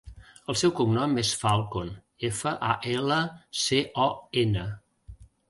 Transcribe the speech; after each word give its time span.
El 0.51 0.55
seu 0.61 0.71
cognom 0.77 1.11
és 1.23 1.33
Falcon: 1.41 1.91
efa, 2.31 2.55
a, 2.71 2.73
ela, 2.95 3.19
ce, 3.67 3.83
o, 4.09 4.09
ena. 4.47 4.67